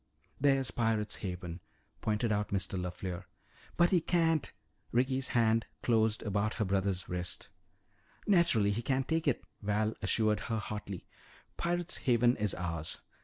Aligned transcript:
"There's 0.39 0.71
Pirate's 0.71 1.17
Haven," 1.17 1.59
pointed 2.01 2.31
out 2.31 2.47
Mr. 2.49 2.73
LeFleur. 2.75 3.25
"But 3.77 3.91
he 3.91 4.01
can't" 4.01 4.51
Ricky's 4.91 5.27
hand 5.27 5.67
closed 5.83 6.23
about 6.23 6.55
her 6.55 6.65
brother's 6.65 7.07
wrist. 7.07 7.49
"Naturally 8.25 8.71
he 8.71 8.81
can't 8.81 9.07
take 9.07 9.27
it," 9.27 9.43
Val 9.61 9.93
assured 10.01 10.39
her 10.39 10.57
hotly. 10.57 11.05
"Pirate's 11.55 11.97
Haven 11.97 12.35
is 12.37 12.55
ours. 12.55 12.99